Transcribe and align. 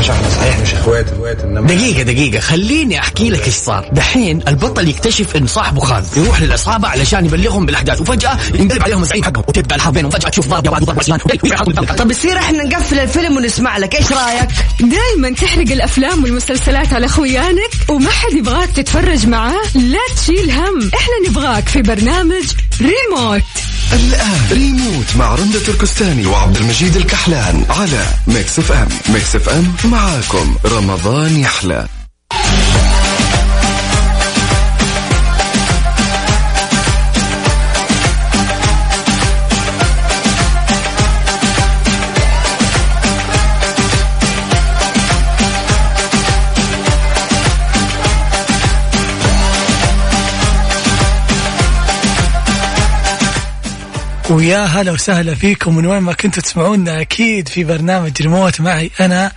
باشا 0.00 0.12
إحنا 0.12 0.28
صحيح 0.30 0.60
مش 0.60 0.74
اخوات 0.74 1.12
اخوات 1.12 1.40
انما 1.40 1.66
دقيقة 1.66 2.02
دقيقة. 2.02 2.40
خليني 2.40 2.98
أحكي 2.98 3.30
لك 3.30 3.46
إيش 3.46 3.54
صار. 3.54 3.88
دحين 3.92 4.40
البطل 4.48 4.88
يكتشف 4.88 5.36
إن 5.36 5.46
صاحبه 5.46 5.80
خان 5.80 6.04
يروح 6.16 6.42
للعصابة 6.42 6.88
علشان 6.88 7.26
يبلغهم 7.26 7.66
بالأحداث 7.66 8.00
وفجأة 8.00 8.38
ينقلب 8.54 8.82
عليهم 8.82 9.02
الزعيم 9.02 9.24
حقهم. 9.24 9.44
وتبدا 9.48 9.74
الحرب 9.74 9.94
بينهم. 9.94 10.10
فجأة 10.10 10.28
تشوف 10.28 10.48
ضرب 10.48 10.62
جواد 10.62 10.82
وضرب 10.82 10.98
عصيان 10.98 11.18
طب 11.98 12.10
يصير 12.10 12.38
إحنا 12.38 12.64
نقفل 12.64 12.98
الفيلم 12.98 13.36
ونسمع 13.36 13.78
لك. 13.78 13.94
إيش 13.94 14.12
رأيك؟ 14.12 14.48
دايما 14.80 15.30
تحرق 15.36 15.72
الأفلام 15.72 16.24
والمسلسلات 16.24 16.92
على 16.92 17.08
خويانك 17.08 17.70
وما 17.88 18.10
حد 18.10 18.32
يبغاك 18.32 18.70
تتفرج 18.70 19.26
معاه؟ 19.26 19.62
لا 19.74 20.14
تشيل 20.16 20.50
هم. 20.50 20.90
إحنا 20.94 21.28
نبغاك 21.28 21.68
في 21.68 21.82
برنامج 21.82 22.44
ريموت. 22.80 23.42
الآن. 23.92 24.40
ريموت 24.52 25.16
مع 25.16 25.34
رندة 25.34 25.60
تركستاني 25.66 26.26
وعبد 26.26 26.56
المجيد 26.56 26.96
الكحلان 26.96 27.64
على 27.70 28.04
Mix 28.26 28.58
FM. 28.58 28.88
Mix 29.08 29.36
FM 29.36 29.74
معاكم. 29.84 30.56
رمضان 30.64 31.36
يحلى. 31.36 31.86
ويا 54.30 54.64
هلا 54.64 54.92
وسهلا 54.92 55.34
فيكم 55.34 55.76
من 55.76 55.86
وين 55.86 56.02
ما 56.02 56.12
كنتوا 56.12 56.42
تسمعونا 56.42 57.00
أكيد 57.00 57.48
في 57.48 57.64
برنامج 57.64 58.22
ريموت 58.22 58.60
معي 58.60 58.90
أنا 59.00 59.32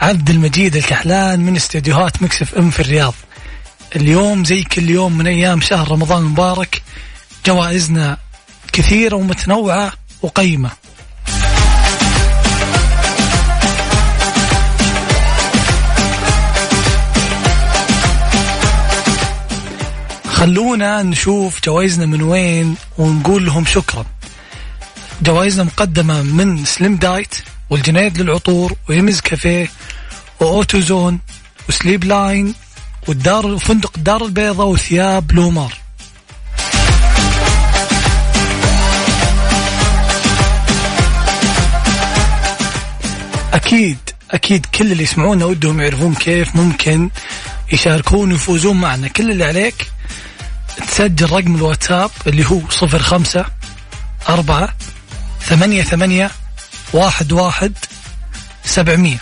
عبد 0.00 0.30
المجيد 0.30 0.76
الكحلان 0.76 1.40
من 1.40 1.56
استديوهات 1.56 2.22
مكسف 2.22 2.54
إم 2.54 2.70
في 2.70 2.80
الرياض. 2.80 3.14
اليوم 3.96 4.44
زي 4.44 4.62
كل 4.62 4.90
يوم 4.90 5.18
من 5.18 5.26
أيام 5.26 5.60
شهر 5.60 5.90
رمضان 5.90 6.22
المبارك 6.22 6.82
جوائزنا 7.46 8.16
كثيرة 8.72 9.16
ومتنوعة 9.16 9.92
وقيمة. 10.22 10.70
خلونا 20.28 21.02
نشوف 21.02 21.60
جوائزنا 21.64 22.06
من 22.06 22.22
وين 22.22 22.74
ونقول 22.98 23.46
لهم 23.46 23.64
شكرا 23.64 24.06
جوائزنا 25.22 25.64
مقدمة 25.64 26.22
من 26.22 26.64
Slim 26.64 26.96
Diet 26.96 27.34
والجنيد 27.70 28.18
للعطور 28.18 28.72
ويمز 28.88 29.20
كافيه 29.20 29.70
و 30.40 30.48
Auto 30.48 30.80
Zone 30.80 31.18
و 31.68 31.74
Sleep 31.74 32.04
Line 32.04 32.54
والدار 33.08 33.46
وفندق 33.46 33.92
الدار 33.96 34.24
البيضاء 34.24 34.66
وثياب 34.66 35.32
لومار. 35.32 35.74
أكيد 43.52 43.98
أكيد 44.30 44.66
كل 44.66 44.92
اللي 44.92 45.02
يسمعونا 45.02 45.44
ودهم 45.44 45.80
يعرفون 45.80 46.14
كيف 46.14 46.56
ممكن 46.56 47.10
يشاركون 47.72 48.32
ويفوزون 48.32 48.80
معنا. 48.80 49.08
كل 49.08 49.30
اللي 49.30 49.44
عليك 49.44 49.90
تسجل 50.88 51.32
رقم 51.32 51.54
الواتساب 51.54 52.10
اللي 52.26 52.44
هو 52.46 52.60
صفر 52.70 52.98
خمسة 52.98 53.44
أربعة 54.28 54.74
ثمانية 55.50 55.82
ثمانية 55.82 56.30
واحد 56.92 57.32
واحد 57.32 57.72
سبعمية. 58.64 59.16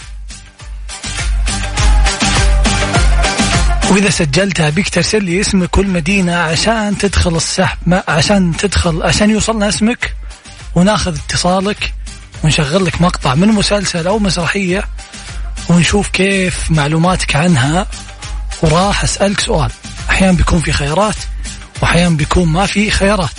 وإذا 3.90 4.10
سجلتها 4.10 4.70
بيك 4.70 4.88
ترسل 4.88 5.24
لي 5.24 5.40
اسمك 5.40 5.78
والمدينة 5.78 6.36
عشان 6.36 6.98
تدخل 6.98 7.36
السحب 7.36 7.78
ما 7.86 8.03
عشان 8.08 8.56
تدخل 8.56 9.03
عشان 9.03 9.30
يوصلنا 9.30 9.69
اسمك 9.69 10.14
وناخذ 10.75 11.19
اتصالك 11.19 11.94
ونشغل 12.44 12.84
لك 12.84 13.03
مقطع 13.03 13.34
من 13.34 13.48
مسلسل 13.48 14.06
أو 14.06 14.19
مسرحية 14.19 14.84
ونشوف 15.69 16.08
كيف 16.08 16.70
معلوماتك 16.70 17.36
عنها. 17.36 17.86
وراح 18.62 19.04
أسألك 19.04 19.41
سؤال. 19.41 19.70
أحيانا 20.10 20.36
بيكون 20.36 20.60
في 20.60 20.72
خيارات 20.72 21.16
وأحيانا 21.82 22.16
بيكون 22.16 22.48
ما 22.48 22.66
في 22.66 22.91
خيارات. 22.91 23.30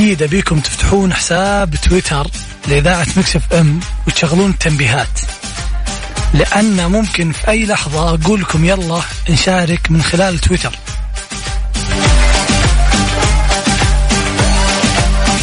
واكيد 0.00 0.22
أبيكم 0.22 0.60
تفتحون 0.60 1.14
حساب 1.14 1.74
تويتر 1.74 2.26
لإذاعة 2.68 3.06
مكسف 3.16 3.52
أم 3.52 3.80
وتشغلون 4.06 4.50
التنبيهات. 4.50 5.20
لأن 6.34 6.90
ممكن 6.90 7.32
في 7.32 7.48
أي 7.48 7.66
لحظة 7.66 8.14
أقول 8.14 8.40
لكم 8.40 8.64
يلا 8.64 9.00
نشارك 9.30 9.90
من 9.90 10.02
خلال 10.02 10.38
تويتر. 10.38 10.72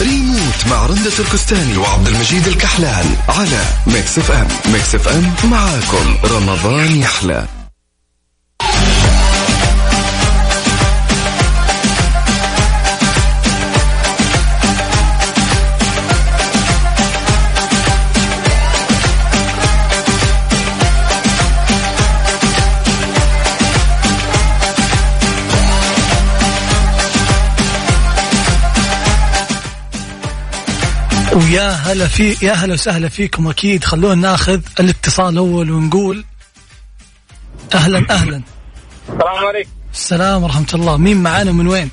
ريموت 0.02 0.68
مع 0.70 0.86
رندة 0.86 1.10
تركستاني 1.10 1.78
وعبد 1.78 2.08
المجيد 2.08 2.48
الكحلان 2.48 3.16
على 3.30 3.66
Mix 3.88 4.18
FM. 4.18 4.48
Mix 4.74 4.96
FM 4.96 5.34
معاكم. 5.52 6.18
رمضان 6.24 7.02
يحلى. 7.02 7.65
ويا 31.35 31.69
هلا 31.72 32.07
في 32.07 32.35
يا 32.46 32.53
هلا 32.53 32.73
وسهلا 32.73 33.09
فيكم 33.09 33.47
أكيد 33.47 33.84
خلونا 33.84 34.16
ناخذ 34.16 34.59
الاتصال 34.79 35.34
الأول 35.34 35.72
ونقول 35.72 36.25
أهلا 37.75 38.06
أهلا 38.09 38.41
السلام 39.09 39.46
عليكم 39.46 39.69
السلام 39.94 40.44
ورحمة 40.44 40.68
الله 40.73 40.97
مين 40.97 41.23
معانا 41.23 41.51
من 41.51 41.68
وين؟ 41.68 41.90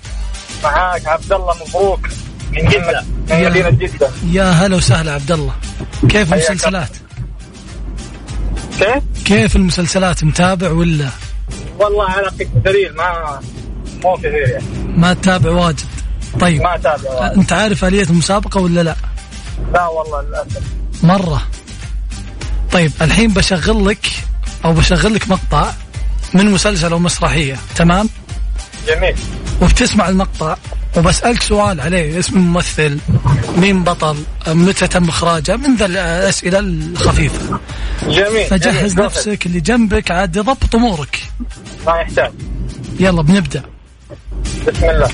معاك 0.64 1.06
عبد 1.06 1.32
الله 1.32 1.54
مبروك 1.68 2.08
من 2.52 2.68
جدة 2.68 3.04
من 3.30 3.36
يا- 3.36 3.48
مدينة 3.50 3.70
جدة 3.70 4.10
يا 4.30 4.44
هلا 4.50 4.76
وسهلا 4.76 5.12
عبد 5.12 5.32
الله 5.32 5.54
كيف 6.08 6.32
المسلسلات؟ 6.34 6.90
كيف؟ 8.78 9.02
كيف 9.24 9.56
المسلسلات 9.56 10.24
متابع 10.24 10.70
ولا 10.70 11.08
والله 11.78 12.04
على 12.10 12.26
قد 12.26 12.62
دليل 12.64 12.94
ما 12.96 13.40
مو 14.04 14.14
كثير 14.16 14.48
يعني 14.48 14.64
ما 14.96 15.14
تتابع 15.14 15.50
واجد؟ 15.50 15.80
طيب 16.40 16.62
ما 16.62 16.74
أتابع 16.74 17.10
والله. 17.10 17.34
أنت 17.34 17.52
عارف 17.52 17.84
آلية 17.84 18.02
المسابقة 18.02 18.60
ولا 18.60 18.80
لا؟ 18.82 18.96
لا 19.74 19.86
والله 19.86 20.22
للأسف. 20.22 20.62
مرة. 21.02 21.42
طيب 22.72 22.92
الحين 23.02 23.32
بشغل 23.32 23.86
لك 23.86 24.10
أو 24.64 24.72
بشغل 24.72 25.14
لك 25.14 25.28
مقطع 25.28 25.72
من 26.34 26.50
مسلسل 26.50 26.92
أو 26.92 26.98
مسرحية 26.98 27.56
تمام؟ 27.76 28.08
جميل. 28.88 29.14
وبتسمع 29.62 30.08
المقطع 30.08 30.56
وبسألك 30.96 31.42
سؤال 31.42 31.80
عليه 31.80 32.18
اسم 32.18 32.36
الممثل 32.36 32.98
مين 33.56 33.84
بطل 33.84 34.16
متى 34.48 34.86
تم 34.86 35.08
إخراجه 35.08 35.56
من 35.56 35.76
ذا 35.76 35.86
الأسئلة 35.86 36.58
الخفيفة. 36.58 37.60
جميل 38.02 38.46
فجهز 38.46 38.92
جميل. 38.92 39.06
نفسك 39.06 39.46
اللي 39.46 39.60
جنبك 39.60 40.10
عاد 40.10 40.36
يضبط 40.36 40.74
أمورك. 40.74 41.22
ما 41.86 41.96
يحتاج. 42.00 42.32
يلا 43.00 43.22
بنبدأ. 43.22 43.62
بسم 44.66 44.90
الله. 44.90 45.08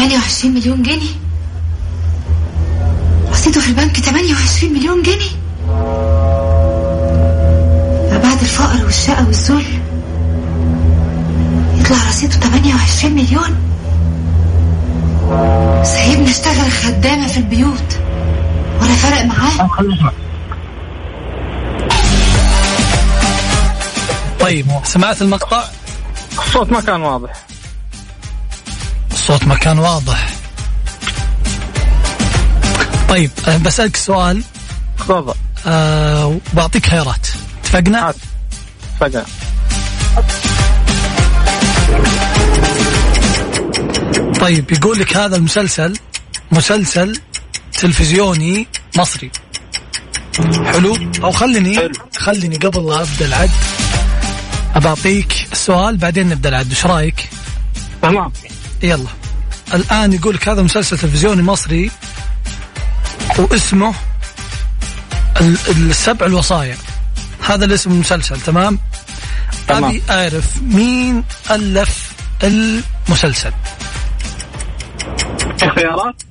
ثمانية 0.00 0.18
وعشرين 0.18 0.54
مليون 0.54 0.82
جنيه؟ 0.82 1.10
رصيده 3.30 3.60
في 3.60 3.68
البنك 3.68 3.96
ثمانية 3.96 4.34
وعشرين 4.34 4.72
مليون 4.72 5.02
جنيه؟ 5.02 5.30
ما 8.10 8.20
بعد 8.22 8.40
الفقر 8.40 8.84
والشقى 8.84 9.22
والذل. 9.22 9.64
يطلع 11.78 12.08
رصيده 12.08 12.32
ثمانية 12.32 12.74
وعشرين 12.74 13.14
مليون. 13.14 13.56
سايبني 15.84 16.30
اشتغل 16.30 16.72
خدامة 16.72 17.26
في 17.26 17.36
البيوت. 17.36 17.98
ولا 18.80 18.94
فرق 18.94 19.24
معاه. 19.24 19.70
طيب 24.40 24.66
سمعت 24.84 25.22
المقطع؟ 25.22 25.64
الصوت 26.38 26.72
ما 26.72 26.80
كان 26.80 27.02
واضح. 27.02 27.49
الصوت 29.30 29.48
ما 29.48 29.54
كان 29.54 29.78
واضح. 29.78 30.28
طيب 33.08 33.30
أنا 33.48 33.56
بسألك 33.58 33.96
سؤال. 33.96 34.42
تفضل. 34.98 35.34
آه 35.66 36.38
بعطيك 36.52 36.86
خيارات. 36.86 37.26
اتفقنا؟ 37.60 38.14
فجأة 39.00 39.24
طيب 44.40 44.72
يقول 44.72 44.98
لك 44.98 45.16
هذا 45.16 45.36
المسلسل 45.36 45.96
مسلسل 46.52 47.20
تلفزيوني 47.72 48.66
مصري. 48.96 49.30
حلو؟ 50.64 50.96
أو 51.22 51.32
خليني 51.32 51.76
حلو. 51.76 51.92
خليني 52.16 52.56
قبل 52.56 52.86
لا 52.86 53.02
أبدأ 53.02 53.26
العد. 53.26 53.50
أبعطيك 54.74 55.48
السؤال 55.52 55.96
بعدين 55.96 56.28
نبدأ 56.28 56.48
العد. 56.48 56.70
إيش 56.70 56.86
رأيك؟ 56.86 57.30
تمام. 58.02 58.32
يلا. 58.82 59.19
الآن 59.74 60.12
يقول 60.12 60.34
لك 60.34 60.48
هذا 60.48 60.62
مسلسل 60.62 60.98
تلفزيوني 60.98 61.42
مصري 61.42 61.90
واسمه 63.38 63.94
ال- 65.40 65.58
السبع 65.90 66.26
الوصايا. 66.26 66.76
هذا 67.48 67.64
الاسم 67.64 67.90
المسلسل 67.90 68.40
تمام؟ 68.40 68.78
تمام. 69.68 69.84
أبي 69.84 70.02
أعرف 70.10 70.44
مين 70.62 71.24
ألف 71.50 72.12
المسلسل. 72.42 73.52
في 75.58 75.70
خيارات 75.76 76.22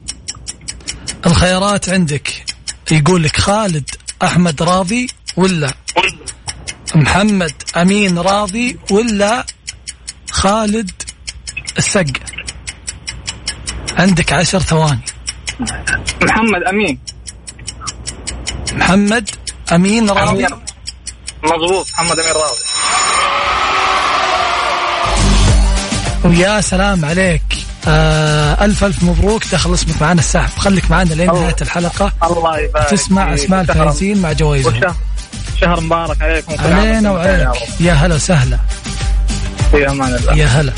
الخيارات 1.26 1.90
عندك. 1.90 2.46
يقول 2.92 3.24
لك 3.24 3.38
خالد 3.38 3.90
أحمد 4.24 4.64
راضي 4.64 5.08
ولا 5.38 5.74
محمد 6.96 7.54
أمين 7.78 8.18
راضي 8.20 8.80
ولا 8.92 9.46
خالد 10.32 10.92
السقا؟ 11.78 12.29
عندك 14.00 14.34
عشر 14.34 14.60
ثواني. 14.60 15.00
محمد 16.22 16.64
أمين. 16.70 17.00
محمد 18.74 19.30
أمين 19.72 20.10
راضي. 20.10 20.46
مضبوط 21.44 21.88
محمد 21.94 22.20
أمين 22.20 22.34
راضي 22.34 22.60
ويا 26.24 26.62
سلام 26.62 27.06
عليك. 27.06 27.42
آه 27.88 28.66
ألف 28.66 28.84
ألف 28.84 29.04
مبروك 29.04 29.44
دخل 29.52 29.74
اسمك 29.74 30.02
معنا 30.02 30.20
السحب. 30.20 30.60
خليك 30.60 30.92
معنا 30.92 31.14
لين 31.14 31.30
الله. 31.30 31.42
نهاية 31.42 31.56
الحلقة. 31.62 32.12
الله 32.24 32.60
يبارك 32.60 32.90
تسمع 32.90 33.36
شهر- 33.36 33.62
الفائزين 33.62 34.22
مع 34.22 34.32
جوائزهم. 34.34 34.96
شهر 35.62 35.80
مبارك 35.82 36.22
عليكم. 36.22 36.56
علينا 36.60 37.12
وعليك. 37.12 37.50
يا 37.80 37.94
هلا 37.94 38.16
وسهلا. 38.16 38.60
في 39.72 39.90
أمان 39.90 40.16
الله. 40.16 40.36
يا 40.36 40.46
هلا. 40.48 40.74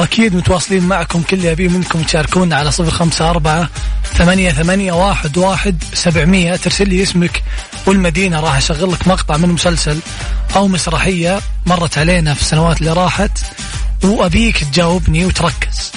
وأكيد 0.00 0.34
متواصلين 0.34 0.82
معكم 0.82 1.22
كل 1.22 1.44
يبيه 1.44 1.68
منكم 1.68 2.02
تشاركونا 2.02 2.56
على 2.56 2.70
صفر 2.70 2.90
خمسة 2.90 3.30
أربعة 3.30 3.68
ثمانية 4.14 4.50
ثمانية 4.50 4.92
واحد 4.92 5.38
واحد 5.38 5.84
سبعمية. 5.94 6.56
ترسل 6.56 6.88
لي 6.88 7.02
اسمك 7.02 7.42
والمدينة 7.86 8.40
راح 8.40 8.56
أشغل 8.56 8.92
لك 8.92 9.08
مقطع 9.08 9.36
من 9.36 9.48
مسلسل 9.48 9.98
أو 10.56 10.68
مسرحية 10.68 11.40
مرت 11.66 11.98
علينا 11.98 12.34
في 12.34 12.40
السنوات 12.40 12.80
اللي 12.80 12.92
راحت 12.92 13.38
وأبيك 14.04 14.64
تجاوبني 14.64 15.24
وتركز. 15.24 15.92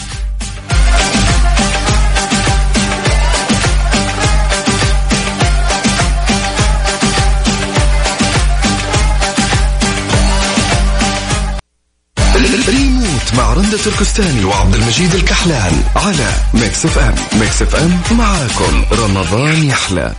مع 13.53 13.59
رندة 13.59 13.77
تركستاني 13.77 14.43
وعبد 14.43 14.75
المجيد 14.75 15.15
الكحلان 15.15 15.83
على 15.95 16.31
Mix 16.53 16.85
FM 16.85 17.15
Mix 17.39 17.61
FM 17.61 18.17
معاكم 18.17 18.85
رمضان 18.91 19.63
يحلى. 19.63 20.13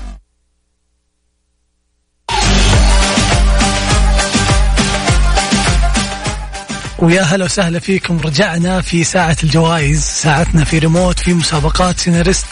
ويا 6.99 7.23
هلا 7.23 7.45
وسهلا 7.45 7.79
فيكم. 7.79 8.19
رجعنا 8.19 8.81
في 8.81 9.05
ساعة 9.05 9.37
الجوائز 9.45 10.03
ساعتنا 10.03 10.65
في 10.65 10.79
ريموت 10.79 11.19
في 11.19 11.35
مسابقات 11.35 11.99
سيناريست. 11.99 12.47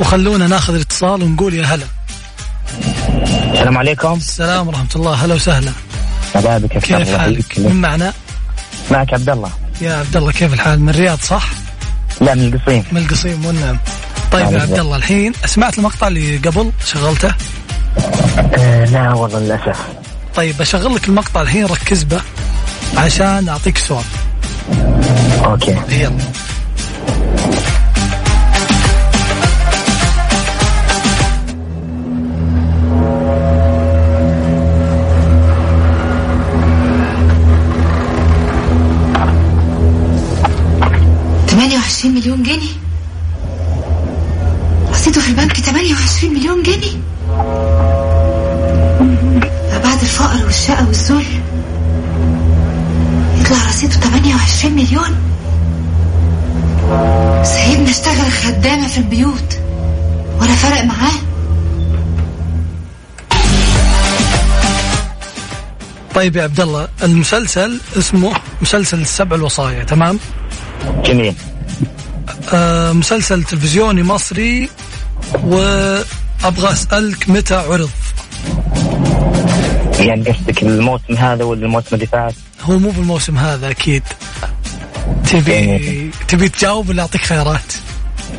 وخلونا 0.00 0.46
ناخذ 0.46 0.74
الاتصال 0.74 1.22
ونقول 1.22 1.54
يا 1.54 1.64
هلا. 1.64 1.86
السلام 3.52 3.78
عليكم. 3.78 4.12
السلام 4.12 4.68
ورحمة 4.68 4.90
الله. 4.96 5.14
هلا 5.14 5.34
وسهلا. 5.34 5.72
كيف 6.70 7.16
حالك. 7.18 7.58
من 7.58 7.80
معنا؟ 7.80 8.12
معك 8.90 9.14
عبد 9.14 9.30
الله. 9.30 9.65
يا 9.80 9.94
عبد 9.94 10.16
الله 10.16 10.32
كيف 10.32 10.52
الحال؟ 10.52 10.80
من 10.80 10.88
الرياض 10.88 11.18
صح؟ 11.20 11.48
لا 12.20 12.34
من 12.34 12.54
القصيم. 12.54 12.84
من 12.92 13.00
القصيم 13.02 13.46
والنعم 13.46 13.78
طيب 14.32 14.46
يا 14.46 14.50
نعم، 14.50 14.60
عبد. 14.60 14.78
الله 14.78 14.96
الحين 14.96 15.32
سمعت 15.46 15.78
المقطع 15.78 16.08
اللي 16.08 16.36
قبل 16.36 16.72
شغلته؟ 16.86 17.34
آه 18.58 18.84
لا 18.84 19.14
والله 19.14 19.38
للأسف. 19.38 19.80
طيب 20.34 20.56
بشغل 20.58 20.94
لك 20.94 21.08
المقطع 21.08 21.42
الحين 21.42 21.66
ركز 21.66 22.02
به 22.02 22.20
عشان 22.96 23.48
أعطيك 23.48 23.78
سؤال 23.78 24.04
أوكي. 25.44 25.76
يلا. 25.90 26.10
ثمانية 42.06 42.14
وعشرين 42.14 42.14
مليون 42.14 42.42
جنيه. 42.42 42.72
رصيده 44.90 45.20
في 45.20 45.28
البنك 45.28 45.56
28 45.56 46.34
مليون 46.34 46.62
جنيه. 46.62 46.96
ما 49.70 49.78
بعد 49.84 50.00
الفقر 50.00 50.44
والشقى 50.44 50.84
والذل. 50.84 51.24
يطلع 53.40 53.66
رصيده 53.68 53.92
28 53.92 54.72
مليون. 54.74 55.16
سيبني 57.44 57.90
اشتغل 57.90 58.32
خدامة 58.32 58.88
في 58.88 58.98
البيوت. 58.98 59.58
ولا 60.40 60.54
فرق 60.54 60.84
معاه. 60.84 61.12
طيب 66.14 66.36
يا 66.36 66.42
عبد 66.42 66.60
الله 66.60 66.88
المسلسل 67.02 67.80
اسمه 67.98 68.32
مسلسل 68.62 69.00
السبع 69.00 69.36
الوصايا 69.36 69.84
تمام؟ 69.84 70.18
جميل. 71.04 71.34
مسلسل 72.92 73.44
تلفزيوني 73.44 74.02
مصري 74.02 74.70
وأبغى 75.44 76.72
أسألك 76.72 77.28
متى 77.30 77.54
عرض؟ 77.54 77.90
يعني 80.00 80.30
قصدك 80.30 80.62
الموسم 80.62 81.14
هذا 81.14 81.44
ولا 81.44 81.66
الموسم 81.66 81.94
اللي 81.94 82.06
فات؟ 82.06 82.34
هو 82.62 82.78
مو 82.78 82.90
بالموسم 82.90 83.38
هذا 83.38 83.70
أكيد. 83.70 84.02
تبي 85.30 86.10
تبي 86.28 86.48
تجاوب 86.48 86.88
ولا 86.88 87.02
أعطيك 87.02 87.20
خيارات؟ 87.24 87.72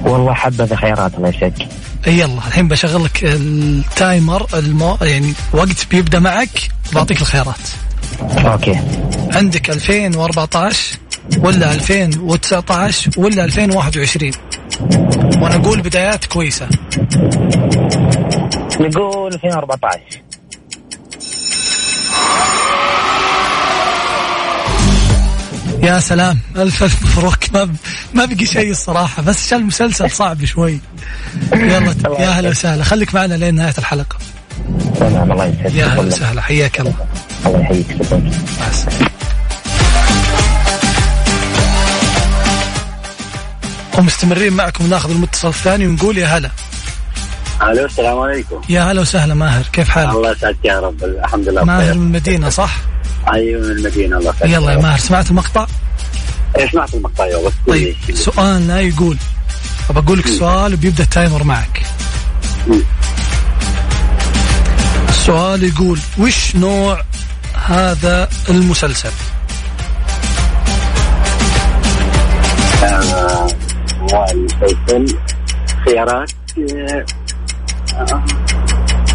والله 0.03 0.34
حبذا 0.34 0.75
خيارات 0.75 1.13
الله 1.15 1.29
يسعدك 1.29 1.67
يلا 2.08 2.48
الحين 2.48 2.67
بشغل 2.67 3.03
لك 3.03 3.20
التايمر 3.24 4.48
المو... 4.53 4.98
يعني 5.01 5.34
وقت 5.53 5.88
بيبدأ 5.91 6.20
معك 6.20 6.70
بعطيك 6.94 7.22
الخيارات. 7.22 7.56
أوكي. 8.22 8.79
عندك 9.34 9.70
2014 9.70 10.98
ولا 11.38 11.74
2019 11.74 13.12
ولا 13.17 13.46
2021 13.46 14.31
وأنا 15.41 15.55
أقول 15.55 15.81
بدايات 15.81 16.25
كويسة. 16.25 16.67
نقول 18.79 19.34
2014 19.34 20.00
يا 25.84 26.00
سلام. 26.00 26.39
ألف 26.55 26.84
ألف 26.84 27.17
مبروك. 27.17 27.38
ما. 27.53 27.75
ما 28.13 28.25
بقي 28.25 28.46
شيء 28.46 28.72
الصراحة. 28.72 29.24
بس 29.24 29.46
عشان 29.46 29.57
المسلسل 29.60 30.12
صعب 30.12 30.46
شوي. 30.46 30.79
يلا 31.53 31.96
يا 32.19 32.29
هلا 32.29 32.50
وسهلا. 32.50 32.84
خليك 32.84 33.15
معنا 33.15 33.34
لين 33.34 33.55
نهاية 33.55 33.74
الحلقة. 33.77 34.17
تمام 35.00 35.31
الله 35.31 35.46
يسعدك. 35.46 35.75
يا 35.75 35.86
هلا 35.86 35.98
والله. 35.98 36.15
وسهلا. 36.15 36.41
حياك 36.41 36.79
الله. 36.79 36.93
الله 37.46 37.60
يحييك. 37.60 37.98
ومستمرين 43.98 44.54
معكم 44.54 44.88
ناخذ 44.88 45.12
المتصل 45.12 45.48
الثاني 45.48 45.88
ونقول 45.88 46.18
يا 46.18 46.27
هلا. 46.27 46.51
ألو 47.62 47.86
السلام 47.86 48.20
عليكم. 48.20 48.62
يا 48.70 48.92
هلا 48.92 49.01
وسهلا 49.01 49.34
ماهر. 49.34 49.63
كيف 49.74 49.89
حالك؟ 49.89 50.10
الله 50.10 50.32
يسعدك 50.32 50.58
يا 50.63 50.80
رب. 50.80 51.04
الحمد 51.04 51.50
لله 51.50 51.63
ماهر 51.63 51.94
من 51.94 52.01
المدينة 52.06 52.50
صح؟ 52.50 52.77
أيوه 53.34 53.62
من 53.62 53.72
المدينة. 53.72 54.18
الله 54.18 54.30
يسعدك. 54.30 54.51
يلا 54.51 54.72
يا 54.72 54.77
ماهر 54.77 54.98
سمعت 54.98 55.30
المقطع؟ 55.32 55.68
إيه، 56.58 56.72
سمعت 56.72 56.94
المقطع 56.94 57.25
يا 57.25 57.38
بس 57.48 57.54
طيب 57.68 57.96
سؤالنا 58.13 58.80
يقول. 58.80 59.18
بقول 59.89 60.20
لك 60.20 60.25
السؤال 60.25 60.74
وبيبدأ 60.74 61.04
التايمر 61.04 61.44
معك. 61.44 61.82
مم. 62.68 62.82
السؤال 65.10 65.63
يقول 65.63 66.00
وش 66.18 66.56
نوع 66.56 67.04
هذا 67.66 68.30
المسلسل؟ 68.50 69.12
مسلسل 74.46 75.17
خيارات 75.86 76.32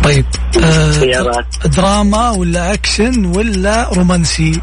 طيب 0.05 0.25
آه 0.65 0.93
خيارات. 0.93 1.47
دراما 1.67 2.31
ولا 2.31 2.75
أكشن 2.75 3.25
ولا 3.25 3.89
رومانسي؟ 3.93 4.61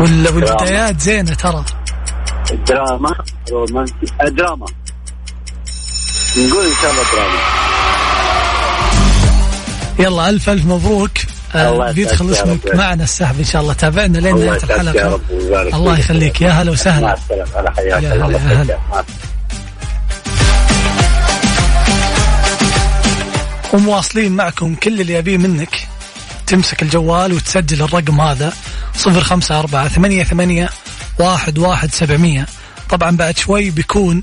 ولا 0.00 0.30
والبدايات 0.30 1.00
زينة 1.00 1.34
ترى. 1.34 1.64
دراما 2.68 3.14
رومانسي 3.50 3.94
آه، 4.20 4.28
دراما. 4.28 4.66
نقول 6.36 6.64
إن 6.64 6.72
شاء 6.82 6.90
الله 6.90 7.02
دراما. 7.12 7.38
يلا 9.98 10.28
ألف 10.28 10.50
ألف 10.50 10.66
مبروك. 10.66 11.10
يسعدك 11.60 11.98
يا 11.98 12.32
اسمك. 12.32 12.74
معنا 12.74 13.04
السحب 13.04 13.38
إن 13.38 13.44
شاء 13.44 13.62
الله. 13.62 13.72
تابعنا 13.72 14.18
لين 14.18 14.36
نهاية 14.36 14.62
الحلقة. 14.62 15.20
الله. 15.74 15.98
يخليك. 15.98 16.40
يا 16.40 16.50
هلا 16.50 16.64
مع 16.64 16.72
وسهلا 16.72 17.14
السلامة. 17.14 17.50
على 17.56 17.70
حياك 17.70 18.02
يا 18.02 18.14
الله. 18.14 18.62
هلا،. 18.62 18.78
مع 18.90 19.04
ومواصلين 23.72 24.32
معكم 24.32 24.74
كل 24.74 25.00
اللي 25.00 25.14
يبيه 25.14 25.36
منك. 25.36 25.88
تمسك 26.46 26.82
الجوال 26.82 27.32
وتسجل 27.32 27.82
الرقم 27.82 28.20
هذا. 28.20 28.52
صفر 28.96 29.20
خمسة 29.20 29.58
أربعة 29.58 29.88
ثمانية 29.88 30.24
ثمانية 30.24 30.70
واحد 31.18 31.58
واحد 31.58 31.94
سبعمية. 31.94 32.46
طبعا 32.90 33.16
بعد 33.16 33.38
شوي 33.38 33.70
بيكون 33.70 34.22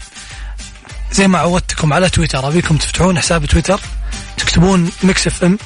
زي 1.12 1.28
ما 1.28 1.40
عودتكم 1.40 1.94
على 1.94 2.10
تويتر. 2.10 2.48
أبيكم 2.48 2.78
تفتحون 2.78 3.20
حساب 3.20 3.46
تويتر. 3.46 3.80
تكتبون 4.38 4.92
Mix 5.04 5.28
FM. 5.28 5.58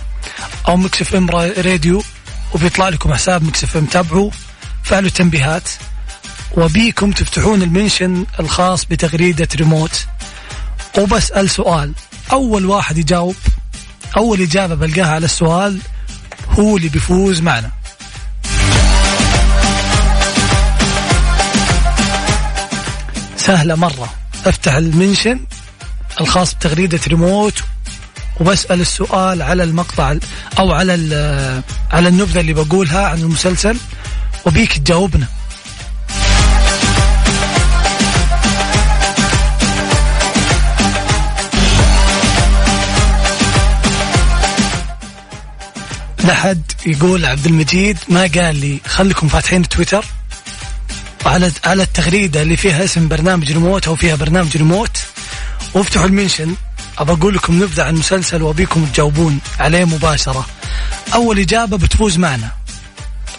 أو 0.68 0.78
Mix 0.78 1.02
FM 1.02 1.30
Radio 1.30 2.04
وبيطلع 2.54 2.90
لكم 2.90 3.14
حساب 3.14 3.44
Mix 3.44 3.64
FM. 3.64 3.86
تابعوا 3.86 4.32
فعلوا 4.84 5.08
التنبيهات 5.08 5.70
وأبيكم 6.58 7.12
تفتحون 7.12 7.62
ال 7.62 7.70
mention 7.70 8.26
الخاص 8.40 8.86
بتغريدة 8.86 9.48
ريموت. 9.56 10.06
وبسأل 10.98 11.50
سؤال 11.50 11.94
أول 12.32 12.66
واحد 12.66 12.98
يجاوب 12.98 13.36
أول 14.18 14.42
إجابة 14.42 14.76
بلقاها 14.76 15.16
على 15.16 15.26
السؤال 15.26 15.80
هو 16.50 16.78
اللي 16.78 16.90
بيفوز 16.90 17.42
معنا. 17.42 17.72
سهلة 23.38 23.76
مرة 23.76 24.14
أفتح 24.46 24.74
المنشن 24.74 25.40
الخاص 26.22 26.54
بتغريدة 26.56 27.00
ريموت 27.08 27.64
وبسأل 28.40 28.82
السؤال 28.82 29.42
على 29.42 29.64
المقطع 29.64 30.12
ال- 30.12 30.20
أو 30.60 30.72
على 30.72 30.94
على 31.92 32.08
النبذة 32.10 32.40
اللي 32.40 32.54
بقولها 32.54 33.08
عن 33.08 33.18
المسلسل 33.18 33.78
وبيك 34.46 34.78
تجاوبنا. 34.78 35.26
لحد 46.24 46.62
يقول 46.86 47.26
عبد 47.26 47.46
المجيد 47.46 47.98
ما 48.10 48.22
قال 48.22 48.56
لي 48.56 48.80
خليكم 48.88 49.28
فاتحين 49.28 49.68
تويتر 49.70 50.06
على 51.26 51.52
على 51.66 51.84
التغريدة 51.84 52.42
اللي 52.42 52.58
فيها 52.58 52.84
اسم 52.84 53.08
برنامج 53.08 53.52
ريموت 53.52 53.88
أو 53.88 53.96
فيها 53.96 54.16
برنامج 54.16 54.58
ريموت. 54.58 54.98
وافتحوا 55.74 56.06
ال 56.06 56.11
mention. 56.11 56.56
أبى 56.98 57.12
أقول 57.12 57.36
لكم 57.36 57.64
نبذة 57.64 57.84
عن 57.84 57.96
مسلسل 57.96 58.42
وأبيكم 58.42 58.86
تجاوبون 58.86 59.40
عليه 59.60 59.86
مباشرة. 59.86 60.46
أول 61.14 61.40
إجابة 61.40 61.78
بتفوز 61.78 62.18
معنا. 62.18 62.52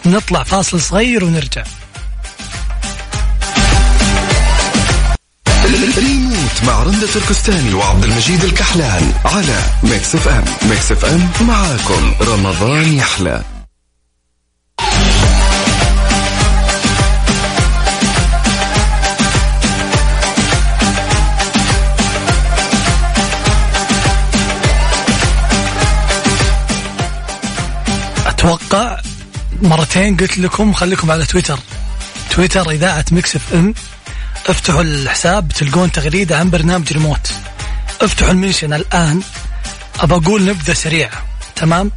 نطلع 0.05 0.43
فاصل 0.43 0.81
صغير 0.81 1.23
ونرجع. 1.23 1.63
ريموت 5.97 6.63
مع 6.67 6.83
رندة 6.83 7.07
تركستاني 7.07 7.73
وعبد 7.73 8.03
المجيد 8.03 8.43
الكحلان 8.43 9.13
على 9.25 9.59
Mix 9.83 10.15
FM. 10.15 10.43
Mix 10.69 10.91
FM 10.91 11.29
معاكم. 11.47 12.13
رمضان 12.21 12.93
يحلى. 12.93 13.43
أتوقع 28.39 29.01
مرتين 29.61 30.17
قلت 30.17 30.37
لكم 30.37 30.73
خليكم 30.73 31.11
على 31.11 31.25
تويتر. 31.25 31.59
تويتر 32.29 32.69
إذاعة 32.71 33.05
Mix 33.11 33.35
FM. 33.35 33.73
افتحوا 34.47 34.81
الحساب 34.81 35.51
تلقون 35.51 35.91
تغريدة 35.91 36.37
عن 36.37 36.49
برنامج 36.49 36.93
ريموت. 36.93 37.31
افتحوا 38.01 38.31
المنشن 38.31 38.73
الآن. 38.73 39.21
أبى 39.99 40.15
أقول 40.15 40.45
نبذة 40.45 40.73
سريعة. 40.73 41.25
تمام؟ 41.55 41.91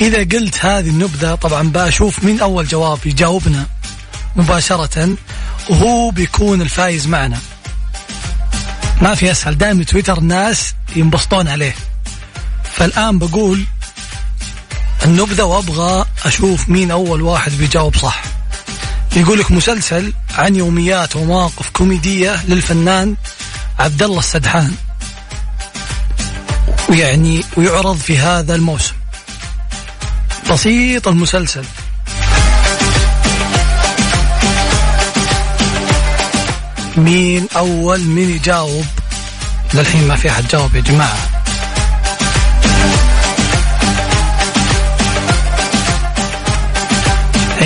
إذا 0.00 0.18
قلت 0.18 0.64
هذه 0.64 0.88
النبذة 0.88 1.34
طبعا 1.34 1.70
بشوف 1.74 2.24
مين 2.24 2.40
أول 2.40 2.66
جواب 2.66 2.98
يجاوبنا 3.04 3.66
مباشرة. 4.36 5.16
وهو 5.70 6.10
بيكون 6.10 6.62
الفايز 6.62 7.06
معنا. 7.06 7.38
ما 9.00 9.14
في 9.14 9.30
أسهل 9.30 9.58
دائما 9.58 9.84
تويتر 9.84 10.18
الناس 10.18 10.74
ينبسطون 10.96 11.48
عليه. 11.48 11.74
فالآن 12.72 13.18
بقول 13.18 13.64
النبذة 15.04 15.42
وأبغى 15.42 16.04
أشوف 16.24 16.68
مين 16.68 16.90
أول 16.90 17.22
واحد 17.22 17.52
بيجاوب 17.52 17.96
صح. 17.96 18.22
يقول 19.16 19.38
لك 19.38 19.50
مسلسل 19.50 20.12
عن 20.34 20.56
يوميات 20.56 21.16
ومواقف 21.16 21.70
كوميدية 21.70 22.40
للفنان 22.48 23.16
عبد 23.78 24.02
الله 24.02 24.18
السدحان. 24.18 24.74
ويعني 26.88 27.44
ويعرض 27.56 27.96
في 27.96 28.18
هذا 28.18 28.54
الموسم. 28.54 28.94
بسيط 30.50 31.08
المسلسل. 31.08 31.64
مين 36.96 37.48
أول 37.56 38.00
مين 38.00 38.30
يجاوب؟ 38.30 38.86
للحين 39.74 40.08
ما 40.08 40.16
في 40.16 40.30
أحد 40.30 40.48
جاوب 40.48 40.76
يا 40.76 40.80
جماعة. 40.80 41.31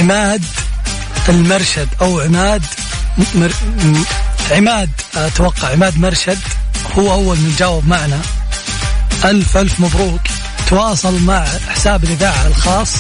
عماد 0.07 0.45
المرشد 1.29 1.89
أو 2.01 2.21
عماد 2.21 2.63
مر... 3.35 3.53
عماد 4.51 4.91
أتوقع 5.17 5.69
عماد 5.69 5.99
مرشد 5.99 6.39
هو 6.99 7.13
أول 7.13 7.37
من 7.37 7.55
جاوب 7.59 7.89
معنا. 7.89 8.21
ألف 9.25 9.57
ألف 9.57 9.81
مبروك. 9.81 10.21
تواصل 10.69 11.23
مع 11.23 11.45
حساب 11.69 12.05
الإذاعة 12.05 12.47
الخاص. 12.47 12.97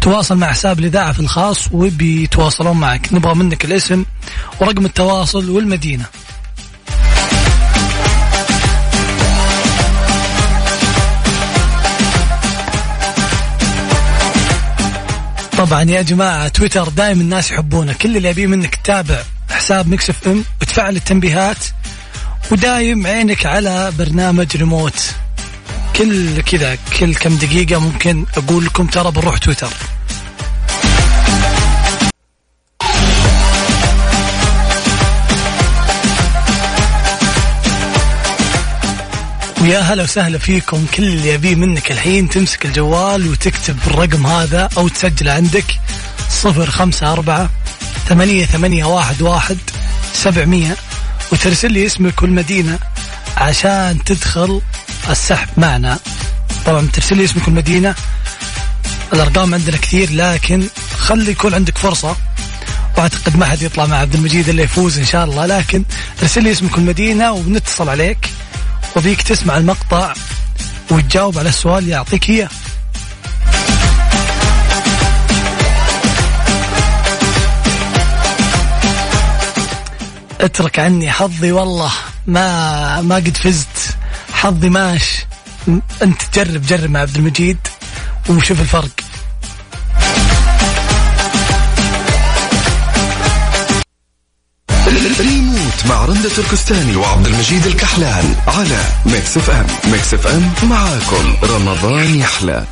تواصل 0.00 0.36
مع 0.36 0.52
حساب 0.52 0.78
الإذاعة 0.78 1.12
في 1.12 1.20
الخاص 1.20 1.68
وبيتواصلون 1.72 2.76
معك. 2.76 3.12
نبغى 3.12 3.34
منك 3.34 3.64
الاسم 3.64 4.04
ورقم 4.60 4.86
التواصل 4.86 5.50
والمدينة. 5.50 6.04
طبعا 15.56 15.82
يا 15.82 16.02
جماعة 16.02 16.48
تويتر 16.48 16.88
دائما 16.88 17.22
الناس 17.22 17.50
يحبونه. 17.50 17.92
كل 17.92 18.16
اللي 18.16 18.28
يبيه 18.28 18.46
منك 18.46 18.74
تتابع 18.74 19.22
حساب 19.50 19.88
Mix 19.88 20.10
FM 20.10 20.44
وتفعل 20.62 20.96
التنبيهات 20.96 21.56
ودايم 22.50 23.06
عينك 23.06 23.46
على 23.46 23.92
برنامج 23.98 24.56
ريموت. 24.56 25.14
كل 25.96 26.42
كذا 26.42 26.78
كل 27.00 27.14
كم 27.14 27.36
دقيقة 27.36 27.80
ممكن 27.80 28.26
أقول 28.36 28.64
لكم 28.64 28.86
ترى 28.86 29.10
بنروح 29.10 29.38
تويتر. 29.38 29.72
ويا 39.60 39.80
هلا 39.80 40.02
وسهلا 40.02 40.38
فيكم. 40.38 40.86
كل 40.94 41.04
اللي 41.04 41.28
يبيه 41.28 41.54
منك 41.54 41.92
الحين 41.92 42.28
تمسك 42.28 42.66
الجوال 42.66 43.28
وتكتب 43.28 43.78
الرقم 43.86 44.26
هذا 44.26 44.68
أو 44.76 44.88
تسجله 44.88 45.32
عندك 45.32 45.64
صفر 46.30 46.70
خمسة 46.70 47.12
أربعة 47.12 47.50
ثمانية 48.08 48.46
ثمانية 48.46 48.84
واحد 48.84 49.22
واحد 49.22 49.58
سبعمية 50.12 50.76
وترسل 51.32 51.72
لي 51.72 51.86
اسمك 51.86 52.22
والمدينة 52.22 52.78
عشان 53.36 54.04
تدخل 54.04 54.60
السحب 55.10 55.48
معنا. 55.56 55.98
طبعا 56.66 56.88
ترسل 56.92 57.16
لي 57.16 57.24
اسمك 57.24 57.46
والمدينة 57.46 57.94
الأرقام 59.12 59.54
عندنا 59.54 59.76
كثير 59.76 60.12
لكن 60.12 60.66
خلي 60.98 61.30
يكون 61.30 61.54
عندك 61.54 61.78
فرصة. 61.78 62.16
وأعتقد 62.96 63.36
ما 63.36 63.46
حد 63.46 63.62
يطلع 63.62 63.86
مع 63.86 63.96
عبد 63.96 64.14
المجيد 64.14 64.48
اللي 64.48 64.62
يفوز 64.62 64.98
إن 64.98 65.06
شاء 65.06 65.24
الله. 65.24 65.46
لكن 65.46 65.84
ارسل 66.22 66.42
لي 66.42 66.52
اسمك 66.52 66.74
والمدينه 66.74 67.32
ونتصل 67.32 67.88
عليك. 67.88 68.28
وبيك 68.96 69.22
تسمع 69.22 69.56
المقطع 69.56 70.14
وتجاوب 70.90 71.38
على 71.38 71.48
السؤال 71.48 71.78
اللي 71.78 71.90
يعطيك 71.90 72.30
إياه. 72.30 72.48
اترك 80.40 80.78
عني 80.78 81.12
حظي 81.12 81.52
والله 81.52 81.92
ما 82.26 83.00
ما 83.00 83.14
قد 83.14 83.36
فزت. 83.36 83.96
حظي 84.32 84.68
ماش. 84.68 85.26
أنت 86.02 86.22
جرب 86.34 86.62
جرب 86.62 86.90
مع 86.90 87.00
عبد 87.00 87.16
المجيد 87.16 87.58
وشوف 88.28 88.60
الفرق. 88.60 89.05
ريموت 95.20 95.86
مع 95.88 96.04
رندة 96.04 96.28
تركستاني 96.28 96.96
وعبد 96.96 97.26
المجيد 97.26 97.66
الكحلان 97.66 98.34
على 98.46 98.84
Mix 99.06 99.36
FM. 99.36 99.66
Mix 99.92 100.14
FM 100.14 100.52
معاكم. 100.68 101.36
رمضان 101.42 102.16
يحلى. 102.16 102.64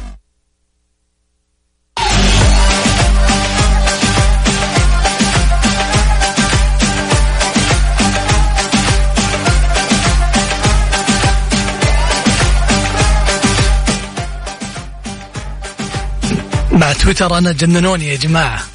مع 16.73 16.93
تويتر 16.93 17.39
أنا 17.39 17.53
جننوني 17.53 18.07
يا 18.07 18.17
جماعة. 18.17 18.74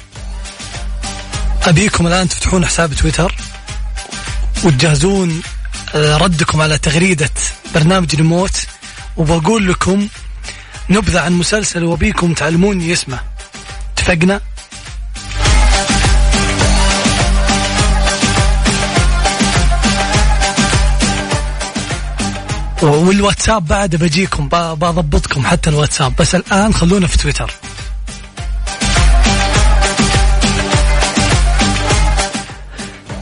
أبيكم 1.66 2.06
الآن 2.06 2.28
تفتحون 2.28 2.66
حساب 2.66 2.94
تويتر 2.94 3.34
وتجهزون 4.64 5.42
آه، 5.94 6.16
ردكم 6.16 6.60
على 6.60 6.78
تغريدة 6.78 7.30
برنامج 7.74 8.14
ريموت 8.14 8.66
وبقول 9.16 9.68
لكم 9.68 10.08
نبذة 10.90 11.20
عن 11.20 11.32
مسلسل 11.32 11.84
وأبيكم 11.84 12.34
تعلموني 12.34 12.92
اسمه. 12.92 13.20
اتفقنا؟ 13.92 14.40
والواتساب 22.82 23.66
بعد 23.66 23.96
بجيكم 23.96 24.48
بضبطكم 24.48 25.46
حتى 25.46 25.70
الواتساب. 25.70 26.16
بس 26.16 26.34
الآن 26.34 26.74
خلونا 26.74 27.06
في 27.06 27.18
تويتر. 27.18 27.50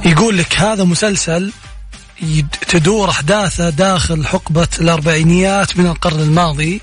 يقول 0.09 0.39
لك 0.39 0.55
هذا 0.61 0.85
مسلسل 0.85 1.53
تدور 2.69 3.11
أحداثه 3.11 3.71
داخل 3.71 4.27
حقبة 4.27 4.69
الأربعينيات 4.81 5.77
من 5.79 5.87
القرن 5.87 6.21
الماضي 6.21 6.81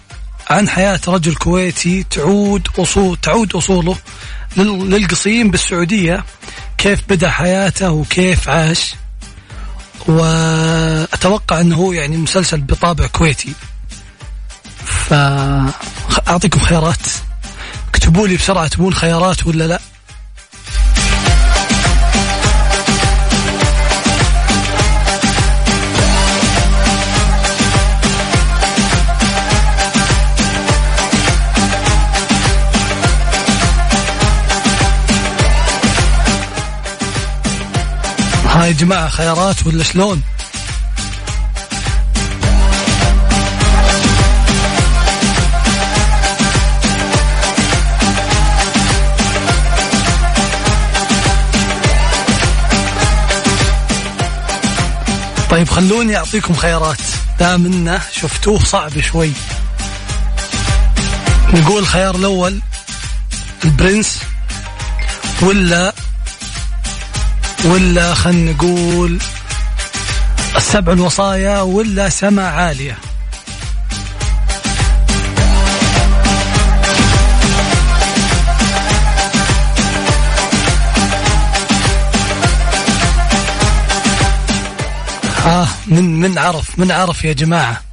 عن 0.49 0.69
حياة 0.69 0.99
رجل 1.07 1.35
كويتي 1.35 2.03
تعود 2.03 2.67
أصول 2.79 3.17
تعود 3.21 3.55
أصوله 3.55 3.97
لل- 4.57 4.89
للقصيم 4.89 5.51
بالسعودية 5.51 6.23
كيف 6.77 7.01
بدأ 7.09 7.29
حياته 7.29 7.91
وكيف 7.91 8.49
عاش. 8.49 8.95
وأتوقع 10.07 11.61
أنه 11.61 11.75
هو 11.75 11.91
يعني 11.93 12.17
مسلسل 12.17 12.61
بطابع 12.61 13.07
كويتي. 13.07 13.53
فأعطيكم 14.85 16.59
خيارات. 16.59 16.97
اكتبوا 17.89 18.27
لي 18.27 18.35
بسرعة 18.37 18.67
تبون 18.67 18.93
خيارات 18.93 19.47
ولا 19.47 19.63
لا. 19.67 19.79
يا 38.65 38.71
جماعة 38.71 39.09
خيارات 39.09 39.67
ولا 39.67 39.83
شلون؟ 39.83 40.21
طيب 55.49 55.69
خلوني 55.69 56.17
أعطيكم 56.17 56.53
خيارات. 56.53 56.97
دام 57.39 57.65
إنه 57.65 58.01
شفتوه 58.11 58.59
صعب 58.59 58.99
شوي. 58.99 59.31
نقول 61.53 61.79
الخيار 61.79 62.15
الأول 62.15 62.61
البرنس 63.65 64.19
ولا 65.41 65.93
ولا 67.63 68.13
خلينا 68.13 68.51
نقول 68.51 69.19
السبع 70.55 70.93
الوصايا 70.93 71.61
ولا 71.61 72.09
سما 72.09 72.47
عالية. 72.47 72.97
آه 85.45 85.67
من 85.87 86.19
من 86.19 86.37
عرف 86.37 86.79
من 86.79 86.91
عرف 86.91 87.25
يا 87.25 87.33
جماعة. 87.33 87.84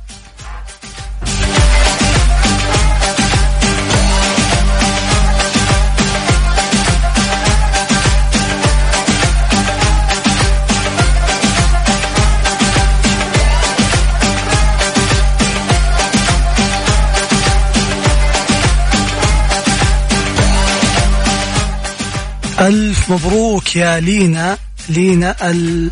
ألف 23.03 23.11
مبروك 23.11 23.77
يا 23.77 24.01
لينا 24.01 24.59
لينا 24.89 25.51
ال... 25.51 25.91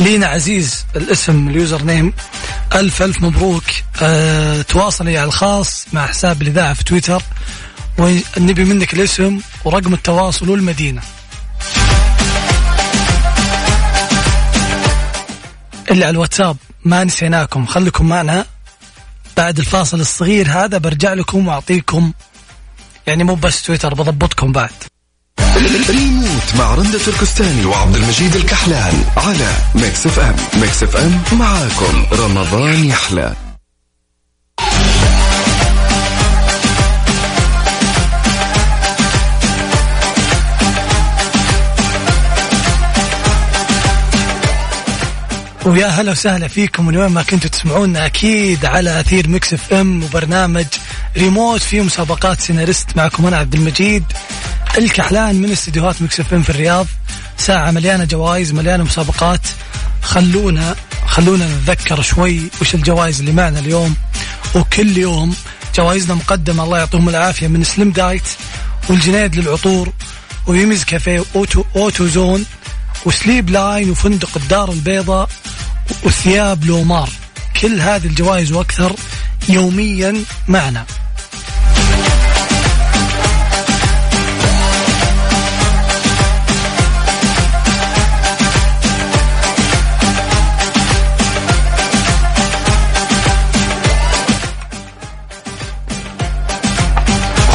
لينا 0.00 0.26
عزيز 0.26 0.84
الاسم 0.96 1.48
اليوزر 1.48 1.82
نيم. 1.82 2.12
ألف 2.74 3.02
ألف 3.02 3.22
مبروك. 3.22 3.64
أه... 4.02 4.62
تواصلي 4.62 5.18
على 5.18 5.26
الخاص 5.26 5.86
مع 5.92 6.06
حساب 6.06 6.42
الإذاعة 6.42 6.74
في 6.74 6.84
تويتر. 6.84 7.22
ونبي 7.98 8.64
منك 8.64 8.94
الاسم 8.94 9.40
ورقم 9.64 9.94
التواصل 9.94 10.50
والمدينة. 10.50 11.02
اللي 15.90 16.04
على 16.04 16.10
الواتساب 16.10 16.56
ما 16.84 17.04
نسيناكم 17.04 17.66
خليكم 17.66 18.08
معنا. 18.08 18.46
بعد 19.36 19.58
الفاصل 19.58 20.00
الصغير 20.00 20.48
هذا 20.48 20.78
برجع 20.78 21.12
لكم 21.14 21.48
وأعطيكم 21.48 22.12
يعني 23.06 23.24
مو 23.24 23.34
بس 23.34 23.62
تويتر 23.62 23.94
بضبطكم 23.94 24.52
بعد. 24.52 24.89
ريموت 25.66 26.54
مع 26.58 26.74
رندة 26.74 26.98
تركستاني 26.98 27.64
وعبد 27.64 27.96
المجيد 27.96 28.36
الكحلان 28.36 29.04
على 29.16 29.48
Mix 29.74 30.06
FM. 30.06 30.36
Mix 30.60 30.82
FM 30.82 31.22
معاكم. 31.32 32.06
رمضان 32.12 32.84
يحلى. 32.84 33.34
ويا 45.66 45.86
هلا 45.86 46.12
وسهلا 46.12 46.48
فيكم 46.48 46.86
من 46.86 46.96
وين 46.96 47.06
ما 47.10 47.22
كنتوا 47.22 47.50
تسمعونا 47.50 48.06
أكيد 48.06 48.64
على 48.64 49.00
أثير 49.00 49.28
Mix 49.28 49.54
FM 49.54 50.02
وبرنامج 50.04 50.66
ريموت 51.16 51.60
في 51.60 51.80
مسابقات 51.80 52.40
سيناريست 52.40 52.96
معكم 52.96 53.26
أنا 53.26 53.36
عبد 53.36 53.54
المجيد. 53.54 54.04
الكحلان 54.78 55.36
من 55.42 55.52
استديوهات 55.52 56.02
Mix 56.02 56.20
FM 56.20 56.34
في 56.34 56.50
الرياض. 56.50 56.86
ساعة 57.38 57.70
مليانة 57.70 58.04
جوائز 58.04 58.52
مليانة 58.52 58.84
مسابقات. 58.84 59.40
خلونا 60.02 60.76
خلونا 61.06 61.48
نتذكر 61.48 62.02
شوي 62.02 62.42
وش 62.60 62.74
الجوائز 62.74 63.20
اللي 63.20 63.32
معنا 63.32 63.58
اليوم. 63.58 63.96
وكل 64.54 64.98
يوم 64.98 65.36
جوائزنا 65.76 66.14
مقدمة 66.14 66.64
الله 66.64 66.78
يعطيهم 66.78 67.08
العافية 67.08 67.48
من 67.48 67.64
Slim 67.64 67.90
Diet 67.90 68.22
والجنيد 68.88 69.36
للعطور 69.36 69.92
ويمز 70.46 70.84
كافيه 70.84 71.24
Auto 71.34 71.64
Auto 71.76 72.06
Zone 72.06 72.44
و 73.06 73.13
Sleep 73.13 73.50
Line 73.50 73.90
وفندق 73.90 74.30
الدار 74.36 74.72
البيضاء 74.72 75.28
وثياب 76.04 76.64
لومار. 76.64 77.08
كل 77.60 77.80
هذه 77.80 78.06
الجوائز 78.06 78.52
وأكثر 78.52 78.96
يوميا 79.48 80.24
معنا. 80.48 80.84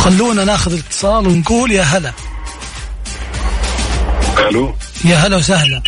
خلونا 0.05 0.43
ناخذ 0.43 0.73
الاتصال 0.73 1.27
ونقول 1.27 1.71
يا 1.71 1.83
هلا. 1.83 2.11
ألو؟ 4.37 4.75
يا 5.05 5.15
هلا 5.15 5.37
وسهلا. 5.37 5.81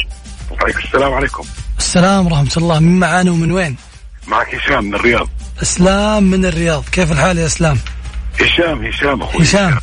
عليكم 0.62 0.80
السلام 0.80 1.14
عليكم. 1.14 1.44
السلام 1.80 2.26
ورحمة 2.26 2.52
الله. 2.58 2.80
من 2.80 3.00
معانا 3.00 3.32
ومن 3.32 3.52
وين؟ 3.52 3.76
معك 4.28 4.56
هشام 4.56 4.84
من 4.84 4.96
الرياض. 4.96 5.30
إسلام 5.62 6.24
من 6.24 6.46
الرياض. 6.46 6.84
كيف 6.92 7.12
الحال 7.12 7.38
يا 7.38 7.46
إسلام؟ 7.46 7.80
هشام 8.42 8.86
هشام 8.86 9.22
أخوي. 9.22 9.44
هشام. 9.44 9.80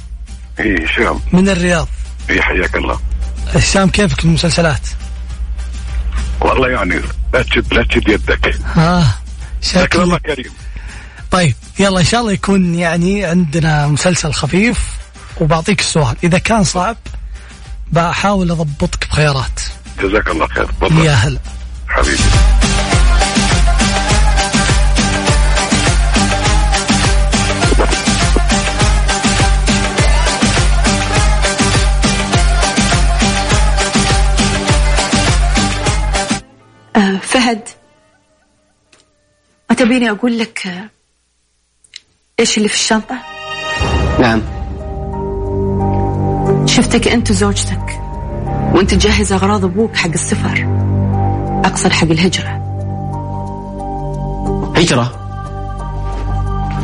اي 0.61 0.85
هشام. 0.85 1.21
من 1.33 1.49
الرياض. 1.49 1.89
اي 2.31 2.43
حياك 2.43 2.77
الله. 2.77 3.01
هشام 3.55 3.89
كيفك 3.91 4.25
المسلسلات؟ 4.25 4.89
والله 6.41 6.69
يعني 6.69 7.01
لا 7.35 7.43
تشد 7.43 7.75
لا 7.75 7.83
تشد 7.85 8.09
يدك. 8.09 8.61
آه 8.77 9.07
شكرا 9.63 10.03
الله 10.03 10.19
كريم. 10.19 10.53
طيب 11.35 11.55
يلا 11.79 12.01
إن 12.01 12.05
شاء 12.05 12.21
الله 12.21 12.33
يكون 12.33 12.75
يعني 12.75 13.25
عندنا 13.25 13.87
مسلسل 13.87 14.33
خفيف 14.33 14.79
وبعطيك 15.41 15.81
السؤال. 15.81 16.17
إذا 16.25 16.39
كان 16.39 16.65
صعب 16.65 16.97
بحاول 17.93 18.51
أضبطك 18.51 19.09
بخيارات. 19.09 19.61
جزاك 20.03 20.29
الله 20.29 20.47
خير. 20.47 20.65
تفضل. 20.65 21.05
يا 21.05 21.13
هلا. 21.13 21.39
حبيبي. 21.89 22.23
آه 36.97 37.19
فهد 37.23 37.69
ما 39.71 39.77
تبيني 39.77 40.11
أقول 40.11 40.39
لك 40.39 40.91
إيش 42.41 42.59
اللي 42.59 42.69
في 42.69 42.75
الشنطة؟ 42.75 43.17
نعم. 44.21 44.43
شفتك 46.67 47.09
أنت 47.09 47.31
وزوجتك. 47.31 48.01
وأنت 48.75 48.95
تجهز 48.95 49.33
أغراض 49.33 49.65
أبوك 49.65 49.97
حق 49.97 50.11
السفر. 50.11 50.67
أقصد 51.65 51.93
حق 51.93 52.07
الهجرة. 52.07 52.51
هجرة؟ 54.77 55.13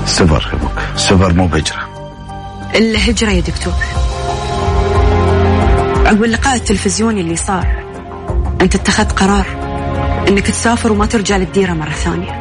سفر 0.07 0.49
يا 0.53 0.59
أبوك. 0.59 0.73
سفر 0.97 1.33
مو 1.33 1.47
بهجرة. 1.47 1.89
إلا 2.75 3.11
هجرة 3.11 3.31
يا 3.31 3.41
دكتور. 3.41 3.75
عقب 6.07 6.25
اللقاء 6.25 6.55
التلفزيوني 6.55 7.21
اللي 7.21 7.37
صار. 7.37 7.85
أنت 8.61 8.75
اتخذت 8.75 9.13
قرار 9.13 9.47
إنك 10.29 10.47
تسافر 10.47 10.93
وما 10.93 11.07
ترجع 11.07 11.37
للديرة 11.37 11.73
مرة 11.73 11.91
ثانية. 11.91 12.40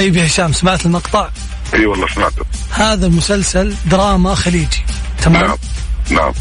طيب 0.00 0.16
يا 0.16 0.26
هشام 0.26 0.52
سمعت 0.52 0.86
المقطع؟ 0.86 1.28
إي 1.74 1.86
والله 1.86 2.06
سمعته. 2.14 2.44
هذا 2.70 3.06
المسلسل 3.06 3.74
دراما 3.86 4.34
خليجي 4.34 4.84
تمام؟ 5.22 5.42
نعم 5.42 5.56
نعم. 6.10 6.32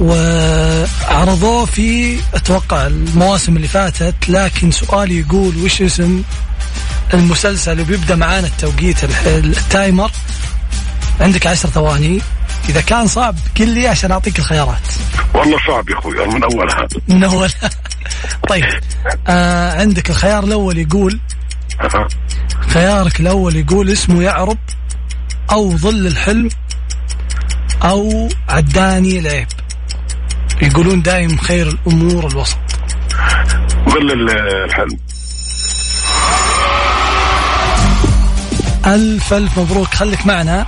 وعرضوه 0.00 1.64
في 1.64 2.18
أتوقع 2.34 2.86
المواسم 2.86 3.56
اللي 3.56 3.68
فاتت 3.68 4.14
لكن 4.28 4.70
سؤالي 4.70 5.18
يقول 5.18 5.56
وش 5.56 5.82
اسم 5.82 6.22
المسلسل؟ 7.14 7.80
وبيبدأ 7.80 8.16
معانا 8.16 8.46
التوقيت 8.46 9.04
التايمر. 9.26 10.10
عندك 11.20 11.46
عشر 11.46 11.68
ثواني. 11.68 12.20
إذا 12.68 12.80
كان 12.80 13.06
صعب 13.06 13.36
قل 13.58 13.68
لي 13.68 13.88
عشان 13.88 14.10
أعطيك 14.10 14.38
الخيارات. 14.38 14.88
والله 15.34 15.58
صعب 15.66 15.88
يا 15.88 15.98
أخوي 15.98 16.26
من 16.26 16.42
اولها 16.42 16.88
من 17.08 17.24
أول. 17.24 17.50
طيب 18.48 18.64
آه 19.26 19.80
عندك 19.80 20.10
الخيار 20.10 20.44
الأول 20.44 20.78
يقول 20.78 21.20
خيارك 22.68 23.20
الأول 23.20 23.56
يقول 23.56 23.90
اسمه 23.90 24.22
يعرب 24.22 24.58
أو 25.52 25.76
ظل 25.76 26.06
الحلم 26.06 26.48
أو 27.84 28.28
عداني 28.48 29.18
العيب. 29.18 29.46
يقولون 30.62 31.02
دايم 31.02 31.36
خير 31.36 31.68
الأمور 31.68 32.26
الوسط. 32.26 32.56
ظل 33.88 34.12
ال- 34.12 34.64
الحلم. 34.64 34.98
ألف 38.86 39.34
ألف 39.34 39.58
مبروك. 39.58 39.94
خليك 39.94 40.26
معنا. 40.26 40.66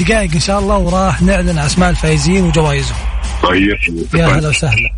دقائق 0.00 0.32
إن 0.34 0.40
شاء 0.40 0.58
الله 0.58 0.76
وراح 0.76 1.22
نعلن 1.22 1.58
أسماء 1.58 1.90
الفائزين 1.90 2.44
وجوائزهم. 2.44 2.96
طيب. 3.42 3.78
يا 4.14 4.26
هلا 4.26 4.48
وسهلا. 4.48 4.90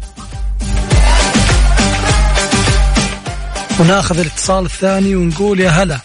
وناخذ 3.80 4.18
الاتصال 4.18 4.64
الثاني 4.64 5.16
ونقول 5.16 5.60
يا 5.60 5.70
هلا. 5.70 5.98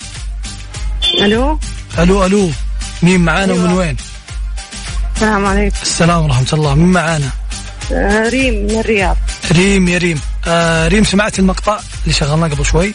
ألو؟ 1.21 1.59
ألو 1.99 2.25
ألو. 2.25 2.51
مين 3.03 3.19
معانا 3.19 3.53
أيوة. 3.53 3.65
ومن 3.65 3.73
وين؟ 3.73 3.97
السلام 5.15 5.45
عليكم. 5.45 5.75
السلام 5.81 6.23
ورحمة 6.23 6.47
الله. 6.53 6.75
مين 6.75 6.87
معانا؟ 6.87 7.29
آه، 7.91 8.29
ريم 8.29 8.53
من 8.53 8.79
الرياض. 8.79 9.17
ريم 9.51 9.87
يا 9.87 9.97
ريم. 9.97 10.21
آه 10.47 10.87
ريم 10.87 11.03
سمعت 11.03 11.39
المقطع 11.39 11.79
اللي 12.03 12.13
شغلناه 12.13 12.47
قبل 12.47 12.65
شوي؟ 12.65 12.93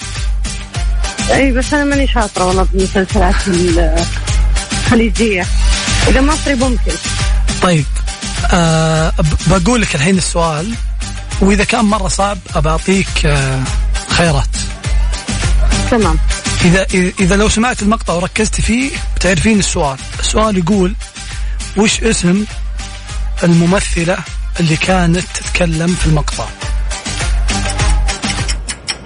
أي 1.30 1.52
بس 1.52 1.74
أنا 1.74 1.84
ماني 1.84 2.06
شاطرة 2.06 2.44
والله 2.44 2.66
بالمسلسلات 2.72 3.34
الخليجية. 4.86 5.46
إذا 6.08 6.20
مصري 6.20 6.54
ممكن. 6.54 6.92
طيب. 7.62 7.84
آه 8.52 9.12
بقول 9.46 9.82
لك 9.82 9.94
الحين 9.94 10.18
السؤال 10.18 10.74
وإذا 11.40 11.64
كان 11.64 11.84
مرة 11.84 12.08
صعب 12.08 12.38
ابعطيك 12.54 13.26
آه 13.26 13.62
خيارات. 14.08 14.59
تمام. 15.90 16.18
اذا 16.64 16.86
إذا 17.20 17.36
لو 17.36 17.48
سمعت 17.48 17.82
المقطع 17.82 18.14
وركزت 18.14 18.60
فيه 18.60 18.90
بتعرفين 19.16 19.58
السؤال. 19.58 19.98
السؤال 20.20 20.58
يقول 20.58 20.94
وش 21.76 22.02
اسم 22.02 22.44
الممثلة 23.44 24.18
اللي 24.60 24.76
كانت 24.76 25.26
تتكلم 25.34 25.86
في 25.86 26.06
المقطع؟ 26.06 26.46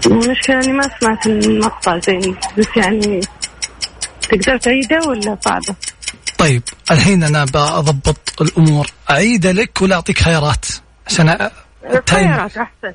المشكلة 0.07 0.61
اني 0.61 0.73
ما 0.73 0.91
سمعت 1.01 1.27
المقطع 1.27 1.99
زين 1.99 2.37
بس 2.59 2.67
يعني 2.77 3.21
تقدر 4.23 4.57
تعيده 4.57 5.01
ولا 5.09 5.39
صعبة؟ 5.45 5.75
طيب 6.39 6.63
الحين 6.91 7.23
أنا 7.23 7.45
بضبط 7.45 8.43
الأمور. 8.43 8.91
أعيد 9.11 9.47
لك 9.47 9.83
ولا 9.83 9.97
اعطيك 9.97 10.23
خيارات 10.23 10.65
عشان 11.07 11.51
خيارات 12.11 12.57
أحسن. 12.57 12.95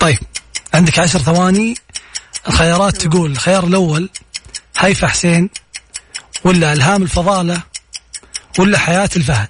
طيب 0.00 0.18
عندك 0.74 0.98
عشر 0.98 1.18
ثواني. 1.18 1.74
الخيارات 2.48 2.96
تقول 3.06 3.30
الخيار 3.30 3.64
الأول 3.64 4.08
هيفا 4.78 5.06
حسين 5.06 5.50
ولا 6.44 6.72
ألهام 6.72 7.02
الفضالة 7.02 7.60
ولا 8.58 8.78
حياة 8.78 9.10
الفهد؟ 9.16 9.48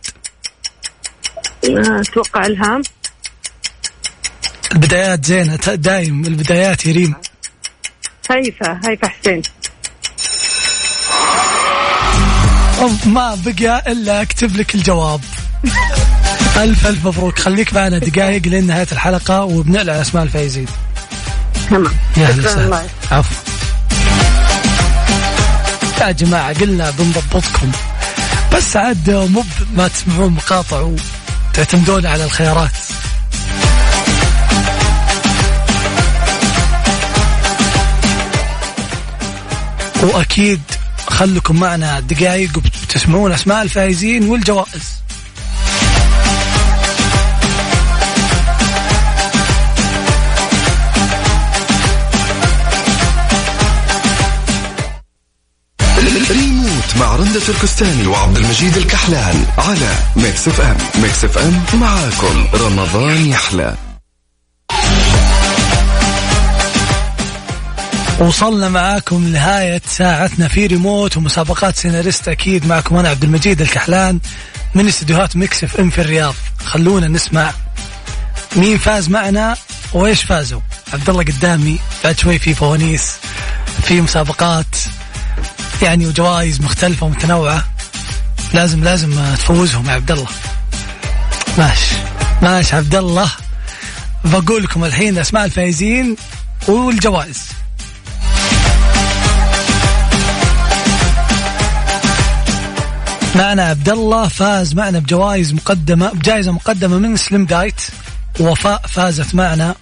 أتوقع 1.65 2.47
ألهام. 2.47 2.83
البدايات 4.73 5.25
زينة 5.27 5.57
ت- 5.57 5.71
دايم 5.71 6.25
البدايات 6.25 6.87
يا 6.87 6.93
ريم 6.93 7.15
هيفا 8.31 8.81
هيفا 8.89 9.09
حسين. 9.09 9.43
ما 13.07 13.35
بقى 13.47 13.93
إلا 13.93 14.23
أكتب 14.23 14.57
لك 14.57 14.75
الجواب. 14.75 15.21
ألف 16.57 16.87
ألف 16.87 17.07
مبروك. 17.07 17.39
خليك 17.39 17.75
معنا 17.75 17.99
دقائق 17.99 18.43
لين 18.47 18.67
نهايه 18.67 18.87
الحلقة 18.93 19.45
وبنعلن 19.45 19.89
أسماء 19.91 20.23
الفائزين 20.25 20.67
تمام 21.70 21.92
يا 22.16 22.26
شكراً 22.26 22.50
أهلا 22.50 22.50
وسهلا. 22.50 22.83
عفوا 23.11 23.37
يا 26.00 26.11
جماعة 26.11 26.61
قلنا 26.61 26.90
بنضبطكم 26.90 27.72
بس 28.55 28.76
عاد 28.76 29.11
مو 29.11 29.44
ما 29.76 29.88
تسمعون 29.88 30.33
مقاطع 30.33 30.81
وتعتمدون 31.52 32.07
على 32.07 32.24
الخيارات. 32.24 32.70
وأكيد 40.02 40.62
خلكم 41.07 41.57
معنا 41.61 42.00
دقائق 42.00 42.50
وبتسمعون 42.57 43.33
أسماء 43.33 43.62
الفائزين 43.62 44.29
والجوائز. 44.29 44.83
رندة 57.27 57.41
تركستاني 57.41 58.07
وعبد 58.07 58.37
المجيد 58.37 58.77
الكحلان 58.77 59.47
على 59.59 59.95
Mix 60.16 60.49
FM 60.49 60.77
Mix 61.03 61.25
FM 61.25 61.81
معاكم. 61.81 62.47
رمضان 62.55 63.27
يحلى. 63.27 63.75
وصلنا 68.19 68.69
معاكم 68.69 69.29
لنهاية 69.29 69.83
ساعتنا 69.87 70.49
في 70.49 70.67
ريموت 70.67 71.17
ومسابقات 71.17 71.77
سيناريست 71.77 72.29
أكيد 72.29 72.67
معكم 72.67 72.97
أنا 72.97 73.09
عبد 73.09 73.25
المجيد 73.25 73.61
الكحلان 73.61 74.21
من 74.75 74.89
استديوهات 74.89 75.37
Mix 75.37 75.64
FM 75.64 75.90
في 75.91 76.01
الرياض. 76.01 76.35
خلونا 76.65 77.09
نسمع 77.09 77.53
مين 78.57 78.79
فاز 78.79 79.09
معنا 79.09 79.57
وإيش 79.93 80.23
فازوا. 80.23 80.61
عبد 80.93 81.11
الله 81.11 81.25
قدامي 81.25 81.79
بعد 82.05 82.19
شوي 82.19 82.39
في 82.39 82.55
فوانيس 82.55 83.12
في 83.83 84.01
مسابقات. 84.01 84.77
يعني 85.83 86.07
وجوائز 86.07 86.61
مختلفة 86.61 87.07
ومتنوعة. 87.07 87.65
لازم 88.55 88.85
لازم 88.85 89.35
تفوزهم 89.35 89.87
يا 89.87 89.93
عبد 89.93 90.11
الله. 90.11 90.27
ماشي. 91.59 91.95
ماشي 92.43 92.77
عبد 92.77 92.95
الله. 92.95 93.31
بقول 94.25 94.62
لكم 94.62 94.85
الحين 94.85 95.19
اسماء 95.19 95.45
الفائزين 95.45 96.17
والجوائز. 96.69 97.49
معنا 103.35 103.62
عبد 103.62 103.89
الله. 103.89 104.29
فاز 104.29 104.75
معنا 104.75 104.99
بجوائز 104.99 105.53
مقدمة 105.53 106.12
بجائزة 106.12 106.53
مقدمة 106.53 106.99
من 106.99 107.17
سليم 107.17 107.47
دايت 107.47 107.81
ووفاء 108.41 108.83
فازت 108.89 109.35
معنا 109.35 109.75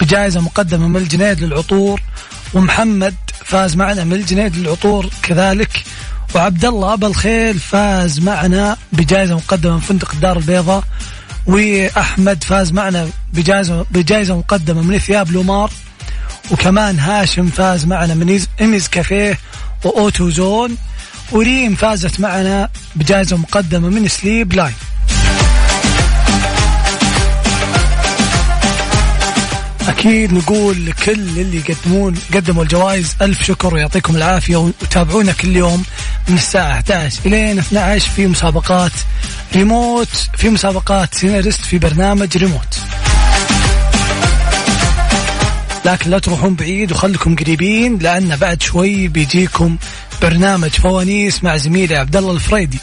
بجائزة 0.00 0.40
مقدمة 0.40 0.88
من 0.88 0.96
الجنيد 0.96 1.40
للعطور. 1.40 2.00
ومحمد 2.54 3.14
فاز 3.54 3.76
معنا 3.76 4.04
من 4.04 4.12
الجنيد 4.12 4.56
للعطور 4.56 5.10
كذلك. 5.22 5.84
وعبد 6.34 6.64
الله 6.64 6.92
أبو 6.92 7.06
الخيل 7.06 7.58
فاز 7.58 8.20
معنا 8.20 8.76
بجائزة 8.92 9.34
مقدمة 9.34 9.72
من 9.74 9.80
فندق 9.80 10.12
الدار 10.12 10.36
البيضاء. 10.36 10.84
وأحمد 11.46 12.44
فاز 12.44 12.72
معنا 12.72 13.08
بجائزة 13.32 13.86
بجائزة 13.90 14.36
مقدمة 14.36 14.82
من 14.82 14.98
ثياب 14.98 15.30
لومار 15.30 15.70
وكمان 16.50 16.98
هاشم 16.98 17.46
فاز 17.46 17.84
معنا 17.84 18.14
من 18.14 18.40
ايميز 18.60 18.88
كافيه 18.88 19.38
و 19.84 19.93
Auto 19.93 20.30
Zone. 20.30 20.76
وريم 21.32 21.74
فازت 21.74 22.20
معنا 22.20 22.68
بجائزة 22.96 23.36
مقدمة 23.36 23.88
من 23.88 24.08
Sleep 24.08 24.52
Line. 24.52 24.74
أكيد 29.88 30.32
نقول 30.32 30.86
لكل 30.86 31.12
اللي 31.12 31.56
يقدمون 31.68 32.14
قدموا 32.34 32.62
الجوائز 32.62 33.16
ألف 33.22 33.42
شكر 33.42 33.74
ويعطيكم 33.74 34.16
العافية 34.16 34.56
وتابعونا 34.56 35.32
كل 35.32 35.56
يوم 35.56 35.84
من 36.28 36.36
الساعة 36.36 36.70
11 36.70 37.20
إلين 37.26 37.58
12 37.58 38.10
في 38.10 38.26
مسابقات 38.26 38.92
ريموت 39.54 40.08
في 40.36 40.50
مسابقات 40.50 41.14
سيناريست 41.14 41.60
في 41.60 41.78
برنامج 41.78 42.36
ريموت. 42.36 42.78
لكن 45.84 46.10
لا 46.10 46.18
تروحون 46.18 46.54
بعيد 46.54 46.92
وخليكم 46.92 47.36
قريبين 47.36 47.98
لأن 47.98 48.36
بعد 48.36 48.62
شوي 48.62 49.08
بيجيكم 49.08 49.76
برنامج 50.22 50.70
فوانيس 50.70 51.44
مع 51.44 51.56
زميلي 51.56 51.96
عبد 51.96 52.16
الله 52.16 52.32
الفريدي. 52.32 52.78